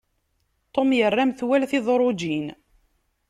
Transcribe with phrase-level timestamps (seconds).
[0.73, 2.47] Tom yerra metwal tidrujin.